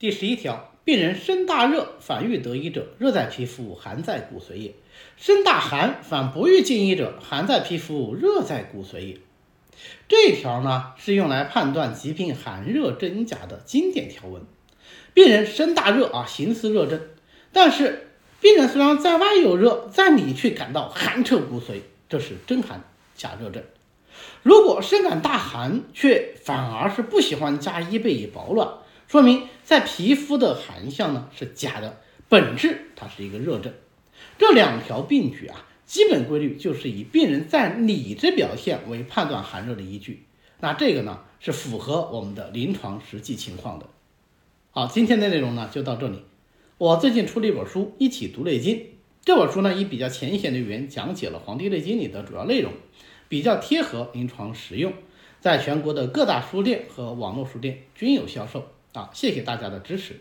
[0.00, 4.70] 第十一条，病人身大热，反欲得医者，热在皮肤，寒在骨髓也；
[5.18, 9.18] 身大寒，反不欲进医者，寒在皮肤，热在骨髓也。
[10.08, 14.40] 这一条呢，是用来判断疾病寒热真假的经典条文。
[15.12, 16.98] 病人身大热啊，形似热症，
[17.52, 18.08] 但是
[18.40, 22.82] 病人虽然在外有热，在里却感到寒彻骨髓，这是真寒
[23.14, 23.62] 假热症。
[24.42, 28.66] 如果身感大寒，却反而是不喜欢加衣被以保暖。
[29.10, 33.74] 说明在皮肤的寒象呢是假的，本质它是一个热症。
[34.38, 40.26] 这两条病句啊，基本规律就是以病人在里之表现为判断寒热的依据。
[40.60, 43.86] 那这个呢是符合我们的临床实际情况的。
[44.70, 46.22] 好，今天的内容呢就到这里。
[46.78, 48.76] 我最近出了一本书《一起读内经》，
[49.24, 52.72] 这本书呢以比较浅显的语言讲解了《黄帝内经》里的主要内容，
[53.28, 54.92] 比较贴合临床实用，
[55.40, 58.68] 在全国的各大书店和网络书店均有销售。
[58.92, 60.20] 啊，谢谢大家的支持。